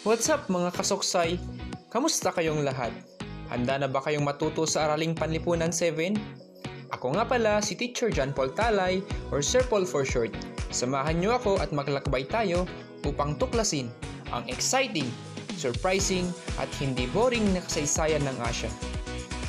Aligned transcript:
What's 0.00 0.32
up 0.32 0.48
mga 0.48 0.72
kasuksay? 0.72 1.36
Kamusta 1.92 2.32
kayong 2.32 2.64
lahat? 2.64 2.88
Handa 3.52 3.76
na 3.76 3.84
ba 3.84 4.00
kayong 4.00 4.24
matuto 4.24 4.64
sa 4.64 4.88
Araling 4.88 5.12
Panlipunan 5.12 5.68
7? 5.68 6.16
Ako 6.96 7.12
nga 7.12 7.28
pala 7.28 7.60
si 7.60 7.76
Teacher 7.76 8.08
John 8.08 8.32
Paul 8.32 8.48
Talay 8.56 9.04
or 9.28 9.44
Sir 9.44 9.60
Paul 9.60 9.84
for 9.84 10.08
short. 10.08 10.32
Samahan 10.72 11.20
niyo 11.20 11.36
ako 11.36 11.60
at 11.60 11.68
maglakbay 11.76 12.24
tayo 12.32 12.64
upang 13.04 13.36
tuklasin 13.36 13.92
ang 14.32 14.48
exciting, 14.48 15.04
surprising 15.60 16.32
at 16.56 16.72
hindi 16.80 17.04
boring 17.12 17.44
na 17.52 17.60
kasaysayan 17.60 18.24
ng 18.24 18.36
Asia. 18.40 18.72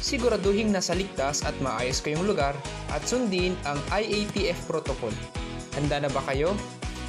Siguraduhin 0.03 0.75
nasa 0.75 0.91
ligtas 0.91 1.47
at 1.47 1.55
maayos 1.63 2.03
kayong 2.03 2.27
lugar 2.27 2.51
at 2.91 2.99
sundin 3.07 3.55
ang 3.63 3.79
IATF 3.87 4.67
protocol. 4.67 5.15
Handa 5.79 6.03
na 6.03 6.11
ba 6.11 6.19
kayo? 6.27 6.51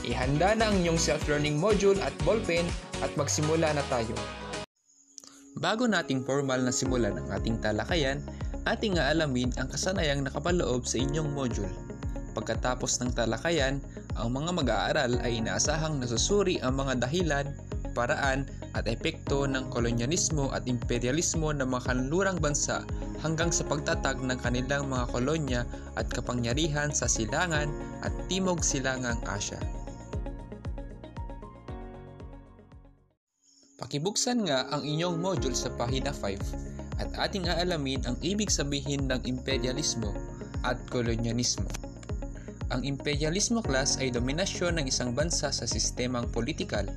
Ihanda 0.02 0.58
na 0.58 0.66
ang 0.66 0.82
inyong 0.82 0.98
self-learning 0.98 1.62
module 1.62 1.94
at 2.02 2.10
ballpen 2.26 2.66
at 3.06 3.14
magsimula 3.14 3.70
na 3.70 3.84
tayo. 3.86 4.14
Bago 5.62 5.86
nating 5.86 6.26
formal 6.26 6.58
na 6.58 6.74
simulan 6.74 7.14
ang 7.14 7.30
ating 7.30 7.62
talakayan, 7.62 8.18
ating 8.66 8.98
aalamin 8.98 9.54
ang 9.62 9.70
kasanayang 9.70 10.26
nakapaloob 10.26 10.82
sa 10.82 10.98
inyong 10.98 11.30
module. 11.30 11.70
Pagkatapos 12.34 12.98
ng 12.98 13.14
talakayan, 13.14 13.78
ang 14.18 14.34
mga 14.34 14.50
mag-aaral 14.50 15.22
ay 15.22 15.38
inaasahang 15.38 16.02
nasusuri 16.02 16.58
ang 16.66 16.82
mga 16.82 17.06
dahilan, 17.06 17.46
paraan 17.94 18.48
at 18.72 18.88
epekto 18.88 19.44
ng 19.44 19.68
kolonyalismo 19.68 20.48
at 20.50 20.64
imperialismo 20.64 21.52
ng 21.52 21.68
mga 21.68 21.92
kanlurang 21.92 22.40
bansa 22.40 22.82
hanggang 23.20 23.52
sa 23.52 23.62
pagtatag 23.68 24.18
ng 24.18 24.38
kanilang 24.40 24.88
mga 24.88 25.04
kolonya 25.12 25.62
at 25.94 26.08
kapangyarihan 26.08 26.90
sa 26.90 27.04
silangan 27.06 27.68
at 28.02 28.10
timog 28.26 28.64
silangang 28.64 29.20
Asya. 29.28 29.81
Pakibuksan 33.92 34.48
nga 34.48 34.64
ang 34.72 34.88
inyong 34.88 35.20
module 35.20 35.52
sa 35.52 35.68
pahina 35.68 36.16
5 36.16 36.96
at 36.96 37.12
ating 37.12 37.44
aalamin 37.44 38.00
ang 38.08 38.16
ibig 38.24 38.48
sabihin 38.48 39.04
ng 39.04 39.20
imperialismo 39.28 40.16
at 40.64 40.80
kolonyalismo. 40.88 41.68
Ang 42.72 42.88
imperialismo 42.88 43.60
class 43.60 44.00
ay 44.00 44.08
dominasyon 44.08 44.80
ng 44.80 44.88
isang 44.88 45.12
bansa 45.12 45.52
sa 45.52 45.68
sistemang 45.68 46.24
politikal, 46.32 46.88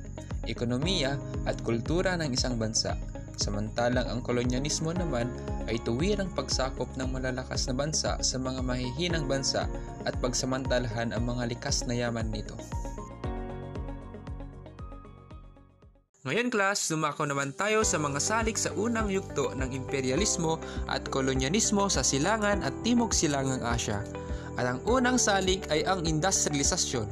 ekonomiya 0.48 1.20
at 1.44 1.60
kultura 1.60 2.16
ng 2.16 2.32
isang 2.32 2.56
bansa. 2.56 2.96
Samantalang 3.36 4.08
ang 4.08 4.24
kolonyalismo 4.24 4.96
naman 4.96 5.28
ay 5.68 5.76
tuwirang 5.84 6.32
pagsakop 6.32 6.88
ng 6.96 7.12
malalakas 7.12 7.68
na 7.68 7.76
bansa 7.76 8.16
sa 8.24 8.36
mga 8.40 8.64
mahihinang 8.64 9.28
bansa 9.28 9.68
at 10.08 10.16
pagsamantalahan 10.24 11.12
ang 11.12 11.28
mga 11.28 11.44
likas 11.52 11.84
na 11.84 11.92
yaman 11.92 12.32
nito. 12.32 12.56
Ngayon 16.26 16.50
class, 16.50 16.90
dumako 16.90 17.22
naman 17.22 17.54
tayo 17.54 17.86
sa 17.86 18.02
mga 18.02 18.18
salik 18.18 18.58
sa 18.58 18.74
unang 18.74 19.06
yugto 19.06 19.54
ng 19.54 19.70
imperialismo 19.70 20.58
at 20.90 21.06
kolonyalismo 21.06 21.86
sa 21.86 22.02
silangan 22.02 22.66
at 22.66 22.74
timog 22.82 23.14
silangang 23.14 23.62
Asya. 23.62 24.02
At 24.58 24.66
ang 24.66 24.82
unang 24.90 25.22
salik 25.22 25.70
ay 25.70 25.86
ang 25.86 26.02
industrialisasyon. 26.02 27.06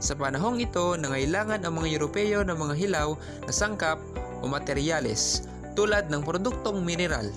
Sa 0.00 0.16
panahong 0.16 0.64
ito, 0.64 0.96
nangailangan 0.96 1.60
ang 1.60 1.76
mga 1.76 1.92
Europeo 2.00 2.40
ng 2.40 2.56
mga 2.56 2.74
hilaw 2.80 3.20
na 3.44 3.52
sangkap 3.52 4.00
o 4.40 4.48
materyales 4.48 5.44
tulad 5.76 6.08
ng 6.08 6.24
produktong 6.24 6.80
mineral, 6.80 7.28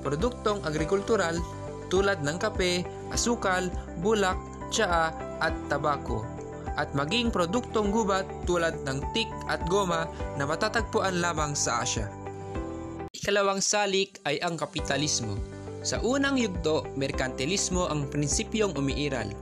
produktong 0.00 0.64
agrikultural 0.64 1.36
tulad 1.92 2.16
ng 2.24 2.40
kape, 2.40 2.88
asukal, 3.12 3.68
bulak, 4.00 4.40
tsaa 4.72 5.12
at 5.44 5.52
tabako 5.68 6.39
at 6.78 6.92
maging 6.96 7.32
produktong 7.32 7.92
gubat 7.92 8.24
tulad 8.44 8.76
ng 8.86 8.98
tik 9.12 9.28
at 9.50 9.62
goma 9.66 10.08
na 10.38 10.44
matatagpuan 10.46 11.18
lamang 11.18 11.52
sa 11.52 11.82
Asya. 11.82 12.06
Ikalawang 13.10 13.60
salik 13.60 14.22
ay 14.24 14.40
ang 14.40 14.56
kapitalismo. 14.56 15.36
Sa 15.80 16.00
unang 16.04 16.36
yugto, 16.36 16.84
merkantilismo 16.96 17.88
ang 17.88 18.08
prinsipyong 18.08 18.76
umiiral. 18.76 19.32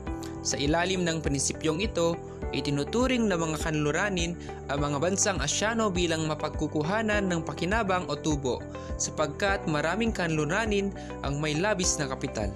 Sa 0.47 0.55
ilalim 0.55 1.03
ng 1.03 1.19
prinsipyong 1.19 1.83
ito, 1.83 2.15
itinuturing 2.55 3.29
ng 3.29 3.37
mga 3.37 3.59
kanluranin 3.61 4.39
ang 4.73 4.81
mga 4.81 4.99
bansang 5.03 5.39
Asyano 5.43 5.93
bilang 5.93 6.25
mapagkukuhanan 6.31 7.29
ng 7.29 7.45
pakinabang 7.45 8.09
o 8.09 8.17
tubo 8.17 8.62
sapagkat 8.97 9.62
maraming 9.69 10.15
kanluranin 10.15 10.95
ang 11.23 11.39
may 11.39 11.53
labis 11.59 12.00
na 12.00 12.09
kapital. 12.09 12.49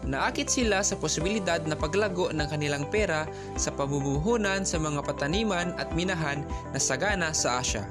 Naakit 0.00 0.48
sila 0.48 0.80
sa 0.80 0.96
posibilidad 0.96 1.60
na 1.68 1.76
paglago 1.76 2.32
ng 2.32 2.48
kanilang 2.48 2.88
pera 2.88 3.28
sa 3.60 3.68
pamumuhunan 3.68 4.64
sa 4.64 4.80
mga 4.80 5.04
pataniman 5.04 5.76
at 5.76 5.92
minahan 5.92 6.40
na 6.72 6.80
sagana 6.80 7.36
sa 7.36 7.60
Asya. 7.60 7.84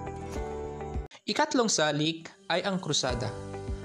Ikatlong 1.30 1.70
salik 1.70 2.26
ay 2.50 2.66
ang 2.66 2.82
krusada. 2.82 3.30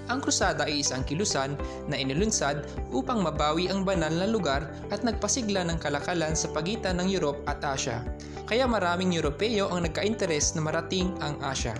Ang 0.08 0.20
krusada 0.20 0.68
ay 0.68 0.84
isang 0.84 1.04
kilusan 1.04 1.56
na 1.88 1.96
inilunsad 1.96 2.64
upang 2.92 3.24
mabawi 3.24 3.72
ang 3.72 3.84
banal 3.84 4.12
na 4.12 4.28
lugar 4.28 4.68
at 4.88 5.00
nagpasigla 5.00 5.64
ng 5.64 5.80
kalakalan 5.80 6.36
sa 6.36 6.48
pagitan 6.52 7.00
ng 7.00 7.08
Europe 7.08 7.40
at 7.48 7.60
Asya. 7.64 8.04
Kaya 8.44 8.68
maraming 8.68 9.16
Europeo 9.16 9.72
ang 9.72 9.88
nagka-interes 9.88 10.56
na 10.56 10.64
marating 10.64 11.12
ang 11.24 11.40
Asya. 11.40 11.72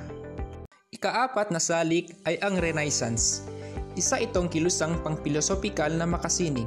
Ikaapat 0.93 1.53
na 1.53 1.61
salik 1.61 2.16
ay 2.25 2.41
ang 2.41 2.56
Renaissance. 2.56 3.44
Isa 3.94 4.19
itong 4.19 4.50
kilusang 4.50 4.99
pangpilosopikal 5.06 5.91
na 5.94 6.03
makasining. 6.03 6.66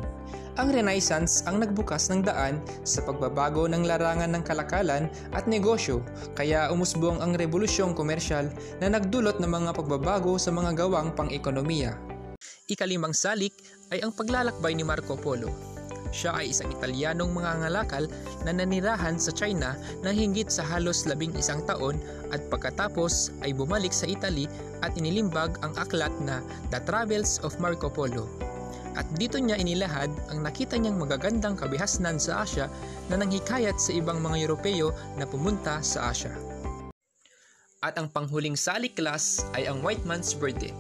Ang 0.58 0.74
Renaissance 0.74 1.46
ang 1.46 1.62
nagbukas 1.62 2.10
ng 2.10 2.26
daan 2.26 2.58
sa 2.82 3.06
pagbabago 3.06 3.70
ng 3.70 3.86
larangan 3.86 4.34
ng 4.34 4.44
kalakalan 4.48 5.06
at 5.36 5.46
negosyo, 5.46 6.02
kaya 6.34 6.72
umusbong 6.74 7.22
ang 7.22 7.38
revolusyong 7.38 7.94
komersyal 7.94 8.50
na 8.82 8.90
nagdulot 8.90 9.38
ng 9.38 9.52
mga 9.54 9.72
pagbabago 9.78 10.40
sa 10.42 10.50
mga 10.50 10.74
gawang 10.74 11.14
pang-ekonomiya. 11.14 11.94
Ikalimang 12.68 13.14
salik 13.14 13.54
ay 13.94 14.02
ang 14.02 14.16
paglalakbay 14.16 14.74
ni 14.74 14.82
Marco 14.82 15.14
Polo. 15.14 15.77
Siya 16.12 16.40
ay 16.40 16.56
isang 16.56 16.72
Italianong 16.72 17.36
mangangalakal 17.36 18.08
na 18.48 18.52
nanirahan 18.56 19.20
sa 19.20 19.32
China 19.36 19.76
ng 20.04 20.14
hinggit 20.14 20.48
sa 20.48 20.64
halos 20.64 21.04
labing 21.04 21.36
isang 21.36 21.64
taon 21.68 22.00
at 22.32 22.44
pagkatapos 22.48 23.36
ay 23.44 23.52
bumalik 23.52 23.92
sa 23.92 24.08
Italy 24.08 24.48
at 24.84 24.96
inilimbag 24.96 25.60
ang 25.64 25.76
aklat 25.76 26.14
na 26.24 26.40
The 26.72 26.80
Travels 26.88 27.44
of 27.44 27.60
Marco 27.60 27.92
Polo. 27.92 28.28
At 28.98 29.06
dito 29.14 29.38
niya 29.38 29.62
inilahad 29.62 30.10
ang 30.34 30.42
nakita 30.42 30.74
niyang 30.74 30.98
magagandang 30.98 31.54
kabihasnan 31.54 32.18
sa 32.18 32.42
Asya 32.42 32.66
na 33.14 33.22
nanghikayat 33.22 33.78
sa 33.78 33.94
ibang 33.94 34.18
mga 34.18 34.50
Europeo 34.50 34.90
na 35.22 35.30
pumunta 35.30 35.78
sa 35.86 36.10
Asya. 36.10 36.34
At 37.86 38.02
ang 38.02 38.10
panghuling 38.10 38.58
salik 38.58 38.98
class 38.98 39.46
ay 39.54 39.70
ang 39.70 39.86
White 39.86 40.02
Man's 40.02 40.34
Birthday. 40.34 40.74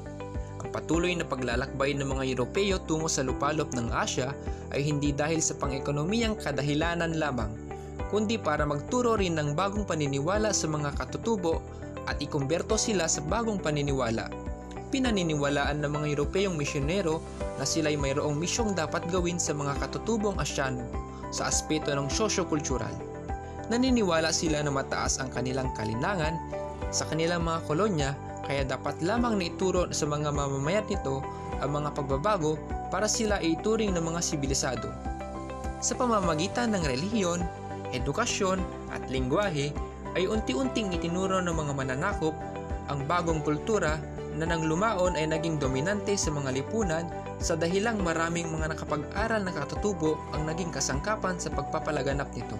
Patuloy 0.77 1.17
na 1.17 1.25
paglalakbay 1.25 1.97
ng 1.97 2.05
mga 2.05 2.38
Europeo 2.38 2.77
tungo 2.85 3.09
sa 3.09 3.25
lupalop 3.25 3.73
ng 3.73 3.89
Asya 3.89 4.29
ay 4.77 4.85
hindi 4.85 5.09
dahil 5.09 5.41
sa 5.41 5.57
pang-ekonomiyang 5.57 6.38
kadahilanan 6.38 7.17
lamang, 7.17 7.49
kundi 8.13 8.38
para 8.38 8.61
magturo 8.61 9.17
rin 9.17 9.41
ng 9.41 9.57
bagong 9.57 9.89
paniniwala 9.89 10.53
sa 10.53 10.69
mga 10.69 10.93
katutubo 10.93 11.66
at 12.05 12.21
ikumberto 12.21 12.77
sila 12.77 13.09
sa 13.09 13.25
bagong 13.25 13.57
paniniwala. 13.57 14.29
Pinaniniwalaan 14.93 15.81
ng 15.81 15.89
mga 15.97 16.13
Europeyong 16.13 16.53
misyonero 16.53 17.25
na 17.57 17.66
sila'y 17.66 17.97
mayroong 17.97 18.37
misyong 18.37 18.77
dapat 18.77 19.01
gawin 19.09 19.41
sa 19.41 19.57
mga 19.57 19.81
katutubong 19.81 20.37
Asyano 20.37 20.85
sa 21.33 21.49
aspeto 21.49 21.89
ng 21.89 22.05
sosyo-kultural. 22.05 22.93
Naniniwala 23.73 24.29
sila 24.29 24.61
na 24.61 24.69
mataas 24.69 25.17
ang 25.17 25.34
kanilang 25.34 25.73
kalinangan 25.73 26.37
sa 26.93 27.09
kanilang 27.09 27.41
mga 27.41 27.66
kolonya 27.66 28.13
kaya 28.47 28.64
dapat 28.64 29.03
lamang 29.03 29.35
na 29.35 29.52
ituro 29.52 29.91
sa 29.91 30.08
mga 30.08 30.32
mamamayan 30.32 30.88
nito 30.88 31.20
ang 31.59 31.72
mga 31.76 31.91
pagbabago 31.94 32.55
para 32.88 33.05
sila 33.05 33.44
ay 33.44 33.59
ituring 33.59 33.91
ng 33.91 34.02
mga 34.02 34.23
sibilisado. 34.23 34.88
Sa 35.84 35.94
pamamagitan 35.94 36.72
ng 36.73 36.84
relihiyon, 36.88 37.44
edukasyon 37.91 38.64
at 38.96 39.03
lingwahe 39.11 39.76
ay 40.16 40.23
unti-unting 40.26 40.96
itinuro 40.96 41.38
ng 41.44 41.53
mga 41.53 41.73
mananakop 41.76 42.34
ang 42.88 43.03
bagong 43.03 43.44
kultura 43.44 43.99
na 44.40 44.47
nang 44.47 44.64
lumaon 44.64 45.17
ay 45.20 45.28
naging 45.28 45.59
dominante 45.59 46.16
sa 46.16 46.32
mga 46.32 46.55
lipunan 46.55 47.05
sa 47.38 47.53
dahilang 47.58 48.02
maraming 48.02 48.47
mga 48.50 48.73
nakapag-aral 48.73 49.41
na 49.43 49.53
katutubo 49.53 50.17
ang 50.32 50.46
naging 50.47 50.72
kasangkapan 50.72 51.38
sa 51.38 51.52
pagpapalaganap 51.52 52.29
nito. 52.34 52.58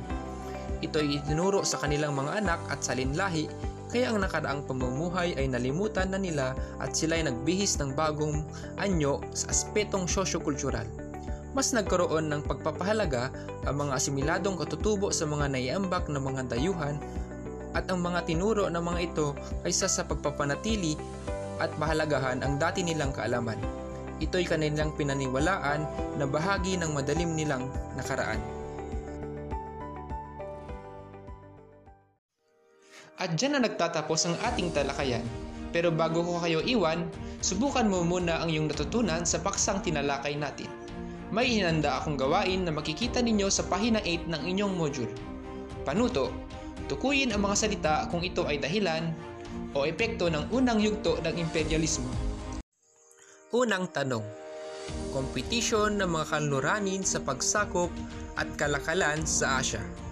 Ito 0.82 1.02
ay 1.02 1.22
itinuro 1.22 1.66
sa 1.66 1.82
kanilang 1.82 2.14
mga 2.14 2.44
anak 2.44 2.60
at 2.70 2.86
salinlahi 2.86 3.50
kaya 3.88 4.12
ang 4.12 4.20
nakaraang 4.20 4.68
pamumuhay 4.68 5.32
ay 5.40 5.48
nalimutan 5.48 6.12
na 6.12 6.20
nila 6.20 6.52
at 6.84 6.92
sila 6.92 7.16
ay 7.16 7.32
nagbihis 7.32 7.80
ng 7.80 7.96
bagong 7.96 8.44
anyo 8.76 9.24
sa 9.32 9.48
aspetong 9.52 10.06
sosyo-kultural. 10.06 10.84
Mas 11.56 11.72
nagkaroon 11.72 12.28
ng 12.30 12.46
pagpapahalaga 12.46 13.32
ang 13.66 13.88
mga 13.88 13.96
asimiladong 13.96 14.60
katutubo 14.60 15.10
sa 15.10 15.26
mga 15.26 15.50
naiambak 15.50 16.06
na 16.12 16.20
mga 16.20 16.52
dayuhan 16.52 17.00
at 17.74 17.88
ang 17.88 18.04
mga 18.04 18.28
tinuro 18.28 18.68
ng 18.68 18.84
mga 18.84 19.00
ito 19.08 19.34
kaysa 19.64 19.88
sa 19.88 20.04
pagpapanatili 20.06 21.00
at 21.58 21.74
mahalagahan 21.82 22.44
ang 22.46 22.62
dati 22.62 22.86
nilang 22.86 23.16
kaalaman. 23.16 23.58
Ito'y 24.18 24.50
kanilang 24.50 24.98
pinaniwalaan 24.98 25.86
na 26.18 26.26
bahagi 26.26 26.78
ng 26.78 26.90
madalim 26.94 27.38
nilang 27.38 27.70
nakaraan. 27.94 28.57
At 33.18 33.34
dyan 33.34 33.58
na 33.58 33.66
nagtatapos 33.66 34.30
ang 34.30 34.36
ating 34.46 34.70
talakayan. 34.78 35.26
Pero 35.74 35.90
bago 35.90 36.22
ko 36.22 36.38
kayo 36.38 36.62
iwan, 36.62 37.10
subukan 37.42 37.90
mo 37.90 38.06
muna 38.06 38.40
ang 38.42 38.54
iyong 38.54 38.70
natutunan 38.70 39.26
sa 39.26 39.42
paksang 39.42 39.82
tinalakay 39.82 40.38
natin. 40.38 40.70
May 41.34 41.50
hinanda 41.50 42.00
akong 42.00 42.16
gawain 42.16 42.64
na 42.64 42.72
makikita 42.72 43.20
ninyo 43.20 43.52
sa 43.52 43.68
pahina 43.68 44.00
8 44.00 44.32
ng 44.32 44.42
inyong 44.48 44.74
module. 44.78 45.12
Panuto, 45.84 46.32
tukuyin 46.88 47.36
ang 47.36 47.44
mga 47.44 47.56
salita 47.58 47.96
kung 48.08 48.24
ito 48.24 48.48
ay 48.48 48.64
dahilan 48.64 49.12
o 49.76 49.84
epekto 49.84 50.32
ng 50.32 50.54
unang 50.56 50.80
yugto 50.80 51.20
ng 51.20 51.36
imperialismo. 51.36 52.08
Unang 53.52 53.92
tanong, 53.92 54.24
kompetisyon 55.12 56.00
ng 56.00 56.08
mga 56.08 56.26
kanluranin 56.32 57.04
sa 57.04 57.20
pagsakop 57.20 57.92
at 58.40 58.48
kalakalan 58.56 59.26
sa 59.28 59.60
Asya. 59.60 60.07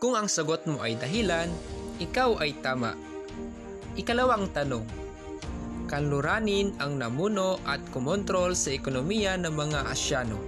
Kung 0.00 0.16
ang 0.16 0.32
sagot 0.32 0.64
mo 0.64 0.80
ay 0.80 0.96
dahilan, 0.96 1.52
ikaw 2.00 2.40
ay 2.40 2.56
tama. 2.64 2.96
Ikalawang 4.00 4.48
tanong, 4.48 4.88
kanluranin 5.92 6.72
ang 6.80 6.96
namuno 6.96 7.60
at 7.68 7.84
kumontrol 7.92 8.56
sa 8.56 8.72
ekonomiya 8.72 9.36
ng 9.36 9.52
mga 9.52 9.92
Asyano. 9.92 10.40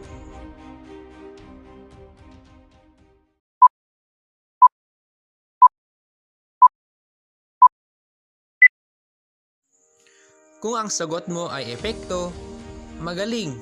Kung 10.64 10.80
ang 10.80 10.88
sagot 10.88 11.28
mo 11.28 11.52
ay 11.52 11.76
epekto, 11.76 12.32
magaling, 13.04 13.52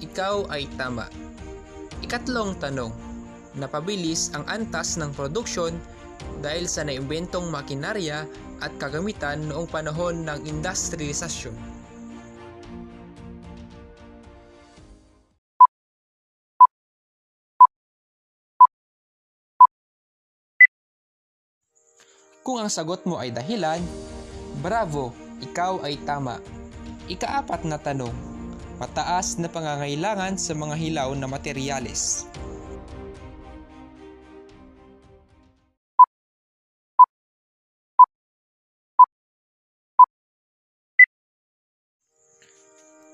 ikaw 0.00 0.48
ay 0.48 0.64
tama. 0.80 1.12
Ikatlong 2.00 2.56
tanong, 2.56 3.05
napabilis 3.56 4.30
ang 4.36 4.44
antas 4.46 5.00
ng 5.00 5.10
produksyon 5.16 5.74
dahil 6.40 6.68
sa 6.68 6.84
naimbentong 6.84 7.48
makinarya 7.48 8.28
at 8.60 8.72
kagamitan 8.80 9.48
noong 9.48 9.68
panahon 9.68 10.24
ng 10.24 10.48
industrialisasyon. 10.48 11.56
Kung 22.46 22.62
ang 22.62 22.70
sagot 22.70 23.02
mo 23.10 23.18
ay 23.18 23.34
dahilan, 23.34 23.82
bravo, 24.62 25.10
ikaw 25.42 25.82
ay 25.82 25.98
tama. 26.06 26.38
Ikaapat 27.10 27.66
na 27.66 27.74
tanong, 27.74 28.14
pataas 28.78 29.34
na 29.42 29.50
pangangailangan 29.50 30.38
sa 30.38 30.54
mga 30.54 30.78
hilaw 30.78 31.10
na 31.18 31.26
materyales. 31.26 32.30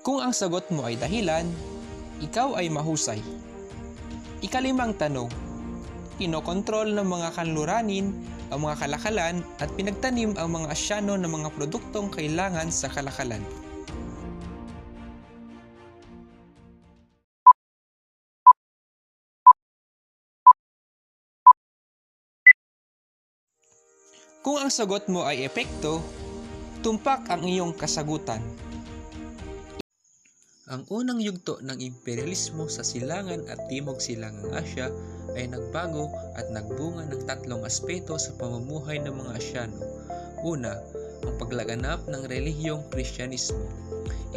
Kung 0.03 0.19
ang 0.19 0.35
sagot 0.35 0.67
mo 0.75 0.83
ay 0.83 0.99
dahilan, 0.99 1.47
ikaw 2.19 2.59
ay 2.59 2.67
mahusay. 2.67 3.23
Ikalimang 4.43 4.99
tanong, 4.99 5.31
kinokontrol 6.19 6.91
ng 6.91 7.07
mga 7.07 7.39
kanluranin 7.39 8.11
ang 8.51 8.67
mga 8.67 8.83
kalakalan 8.83 9.47
at 9.63 9.71
pinagtanim 9.79 10.35
ang 10.35 10.59
mga 10.59 10.75
asyano 10.75 11.15
ng 11.15 11.31
mga 11.31 11.49
produktong 11.55 12.11
kailangan 12.11 12.75
sa 12.75 12.91
kalakalan. 12.91 13.47
Kung 24.43 24.59
ang 24.59 24.75
sagot 24.75 25.07
mo 25.07 25.23
ay 25.23 25.47
epekto, 25.47 26.03
tumpak 26.83 27.31
ang 27.31 27.47
iyong 27.47 27.71
kasagutan. 27.71 28.43
Ang 30.71 30.87
unang 30.95 31.19
yugto 31.19 31.59
ng 31.59 31.83
imperialismo 31.83 32.71
sa 32.71 32.87
silangan 32.87 33.51
at 33.51 33.59
timog 33.67 33.99
silangang 33.99 34.55
Asya 34.55 34.95
ay 35.35 35.51
nagbago 35.51 36.07
at 36.39 36.55
nagbunga 36.55 37.03
ng 37.11 37.27
tatlong 37.27 37.67
aspeto 37.67 38.15
sa 38.15 38.31
pamumuhay 38.39 39.03
ng 39.03 39.11
mga 39.11 39.43
Asyano. 39.43 39.83
Una, 40.47 40.79
ang 41.27 41.35
paglaganap 41.43 42.07
ng 42.07 42.23
relihiyong 42.31 42.87
Kristyanismo. 42.95 43.59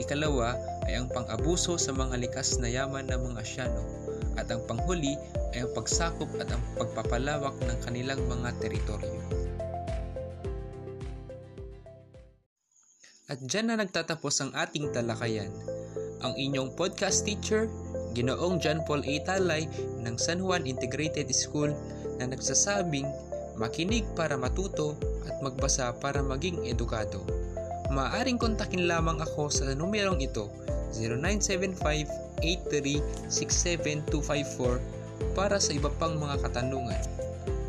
Ikalawa 0.01 0.57
ay 0.89 0.97
ang 0.97 1.13
pang-abuso 1.13 1.77
sa 1.77 1.93
mga 1.93 2.17
likas 2.17 2.57
na 2.57 2.73
yaman 2.73 3.05
ng 3.05 3.21
mga 3.21 3.45
Asyano. 3.45 3.85
At 4.33 4.49
ang 4.49 4.65
panghuli 4.65 5.13
ay 5.53 5.61
ang 5.61 5.77
pagsakop 5.77 6.41
at 6.41 6.49
ang 6.49 6.63
pagpapalawak 6.73 7.53
ng 7.69 7.77
kanilang 7.85 8.25
mga 8.25 8.49
teritoryo. 8.65 9.21
At 13.29 13.45
dyan 13.45 13.69
na 13.69 13.77
nagtatapos 13.77 14.41
ang 14.41 14.57
ating 14.57 14.89
talakayan. 14.89 15.53
Ang 16.25 16.33
inyong 16.41 16.73
podcast 16.73 17.21
teacher, 17.21 17.69
Ginoong 18.17 18.57
John 18.57 18.81
Paul 18.89 19.05
A. 19.05 19.21
Talay 19.21 19.69
ng 20.01 20.17
San 20.17 20.41
Juan 20.41 20.65
Integrated 20.65 21.29
School 21.29 21.69
na 22.17 22.25
nagsasabing 22.25 23.05
makinig 23.61 24.01
para 24.17 24.33
matuto 24.33 24.97
at 25.29 25.37
magbasa 25.45 25.93
para 26.01 26.25
maging 26.25 26.65
edukado. 26.65 27.21
Maaaring 27.93 28.41
kontakin 28.41 28.89
lamang 28.89 29.21
ako 29.21 29.53
sa 29.53 29.69
numerong 29.69 30.17
ito 30.17 30.49
0975-8367-254 32.41 35.37
para 35.37 35.61
sa 35.61 35.77
iba 35.77 35.93
pang 36.01 36.17
mga 36.17 36.41
katanungan. 36.41 37.05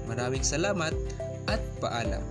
Maraming 0.08 0.40
salamat 0.40 0.96
at 1.44 1.60
paalam. 1.76 2.24